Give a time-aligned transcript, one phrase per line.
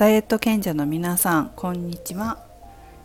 [0.00, 2.42] ダイエット賢者の皆さんこんにちは。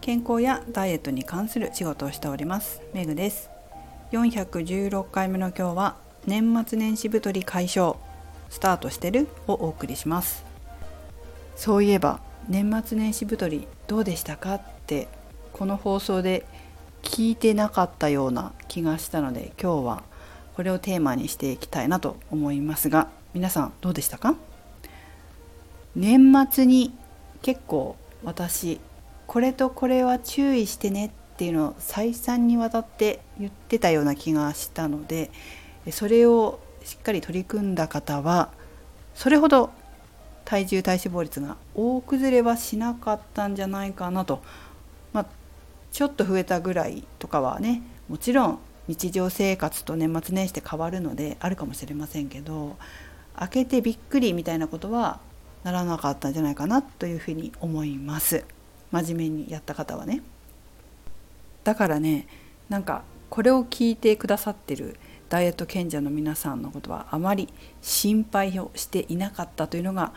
[0.00, 3.50] 健康やダイエットに関する仕事をしておりますメグです。
[4.12, 7.98] 416回目の今日は年末年始太り解消
[8.48, 10.46] スタートしてるをお送りします。
[11.56, 15.08] そういえば年末年始太りどうでしたかって
[15.52, 16.46] この放送で
[17.02, 20.02] 聞いてなかったような気がしたので今日は
[20.56, 24.36] これをテーマにしていきたいなと思いますが皆さんどうでしたか？
[25.98, 26.94] 年末に
[27.42, 28.78] 結構私
[29.26, 35.32] これとこれは注意してねっていうのを再三にわたって言ってたような気がしたので
[35.90, 38.50] それをしっかり取り組んだ方は
[39.16, 39.70] それほど
[40.44, 44.40] 体重体脂肪率が大崩れはしなかったんじゃないかなと、
[45.12, 45.26] まあ、
[45.90, 52.76] ちょっと増えたぐらいとかはねもちろん日常生活と年末年始で変わるのであるかもしれませんけど
[53.34, 55.18] 開けてびっくりみたいなことは
[55.64, 58.44] ならなかったんじゃないかなというふうに思います。
[58.90, 60.22] 真面目にやった方はね。
[61.64, 62.26] だからね
[62.68, 64.96] なんかこれを聞いてくださってる
[65.28, 70.14] ダイエット賢者の皆さんのことはあまり心配をしていなかったというのが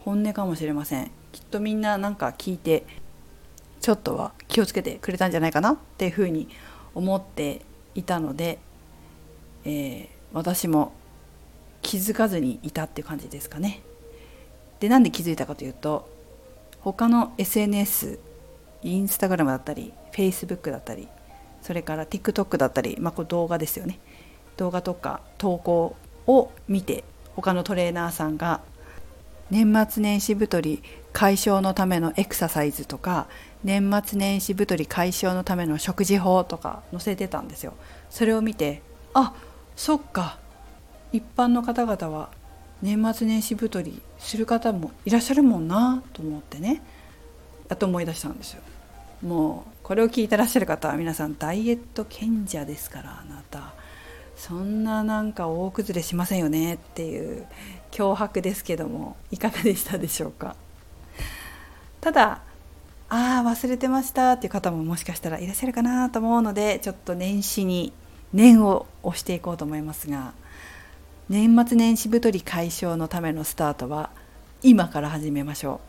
[0.00, 1.10] 本音かもしれません。
[1.32, 2.84] きっとみんななんか聞いて
[3.80, 6.48] ちょっとは気をつけてくれたんじゃないかなっていうふうに
[6.94, 7.62] 思って
[7.94, 8.58] いたので、
[9.64, 10.92] えー、私も
[11.82, 13.80] 気づかずにいたっていう感じですかね。
[14.84, 16.06] でなんで気づいたかというと
[16.82, 18.18] 他の SNS
[18.82, 21.08] インスタグラムだったり Facebook だったり
[21.62, 23.98] それから TikTok だったり、まあ、これ動画ですよね。
[24.58, 25.96] 動画とか投稿
[26.26, 28.60] を見て他のトレーナーさんが
[29.50, 30.82] 年末年始太り
[31.14, 33.26] 解消のためのエクササイズとか
[33.62, 37.72] 年末年始太り解消のための食事法とか載せてたんですよ。
[38.10, 38.82] それを見て
[39.14, 39.32] あ
[39.76, 40.38] そっか。
[41.10, 42.28] 一般の方々は
[42.84, 46.82] 年末年始太りする方もいらっしゃるもんなと思ってね。
[47.70, 48.62] やっと思い出したんですよ。
[49.22, 53.72] もうこれを聞いてらっしゃる方は皆さんダイエット賢者ですからあなた。
[54.36, 57.46] そんななんか大崩れしませんよねっていう
[57.90, 60.54] 脅迫ですけどもいかがでしたでしょうか。
[62.02, 62.42] ただ
[63.08, 67.94] ああ忘れてましたっていう方ももしかしたらいらっしゃるかなと思うのでちょっと年始に
[68.34, 70.34] 念を押していこうと思いますが
[71.30, 74.10] 年末年始太り解消のためのスタートは
[74.62, 75.80] 今から始めましょ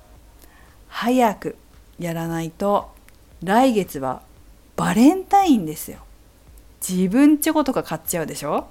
[0.44, 0.47] う。
[0.88, 1.57] 早く
[2.00, 2.91] やらないと
[3.44, 4.22] 来月は
[4.78, 6.00] バレンタインですよ。
[6.88, 8.68] 自分チョコとか買っちゃうでしょ？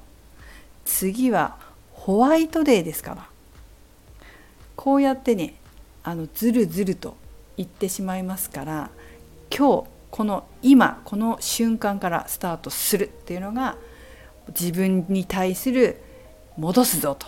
[0.86, 1.58] 次は
[1.92, 3.28] ホワイトデーですから。
[4.75, 5.56] こうやってね
[6.02, 7.14] あのずるずると
[7.58, 8.91] 言ってしまいますから
[9.54, 13.76] 今日この今この瞬間からスタートするっていうのが
[14.48, 16.00] 自分に対する
[16.56, 17.26] 戻すぞと。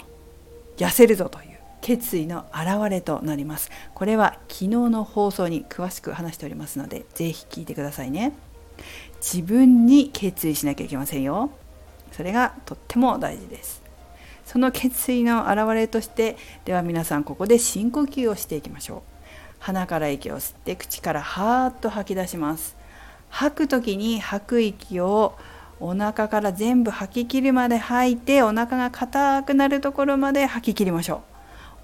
[0.76, 3.70] 痩せるぞという決意の表れとなります。
[3.94, 8.32] これは昨日の放送に詳しく話しておりますので是非聞いてくださいね。
[9.20, 11.50] 自分に決意しなきゃいけませんよ。
[12.12, 13.82] それがとっても大事です。
[14.44, 19.02] その決意の表れとしてでは皆さんここで深呼吸をしていきましょう。
[19.58, 22.76] 鼻から息を吸って口からハーッと吐き出します。
[23.28, 25.36] 吐く時に吐く息を
[25.78, 31.16] お腹から全部吐き切るまで吐いてお腹が硬くなるところまで吐き切りましょ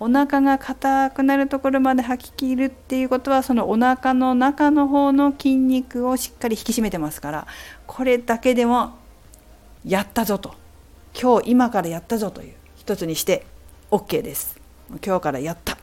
[0.00, 0.04] う。
[0.04, 7.46] お腹が硬くなるところまで吐き切るっていうことはそのお腹の中の方の筋肉をしっかり引き締めてますから
[7.86, 8.98] これだけでも
[9.84, 10.54] やったぞと。
[11.14, 13.44] 今日今からやったぞという一つにして
[13.90, 14.58] OK です。
[15.04, 15.76] 今日からやった。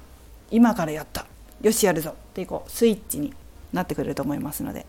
[0.51, 1.27] 今からやった。
[1.61, 2.09] よしやるぞ。
[2.09, 3.33] っていこうスイッチに
[3.71, 4.85] なってくれると思いますので。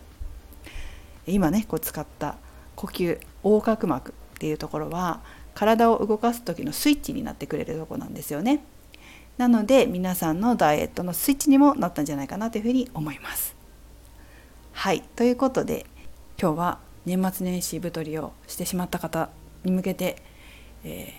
[1.27, 2.35] 今ねこう使った
[2.81, 5.21] 呼吸横隔膜っていうところは
[5.53, 8.63] 体を動かす時のスイッチになってくれるとこなんですよね。
[9.37, 13.55] なので皆さんのダイエットのスイッチにもなったんじゃないかなというふうに思います。
[14.73, 15.85] はいということで
[16.41, 19.29] 今日は年末年始太りをしてしまった方
[19.63, 20.21] に向けて、
[20.83, 21.11] えー、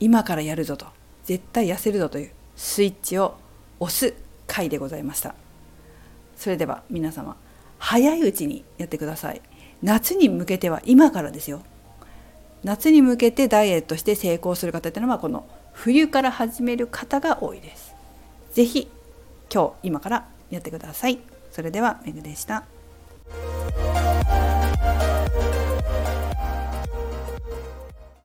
[0.00, 0.86] 今からやるぞと
[1.24, 3.36] 絶対痩せるぞというスイッチを
[3.80, 4.14] 押す
[4.46, 5.34] 回でございました。
[6.36, 7.36] それでは皆様
[7.78, 9.42] 早いうちにやってください。
[9.82, 11.62] 夏に向けては今からですよ
[12.64, 17.94] 夏に向けてダイエットして成功する方っていうのはこの冬から始める方が多いです。
[18.52, 18.88] 是非
[19.52, 21.18] 今日今からやってください。
[21.50, 22.64] それではめぐでした。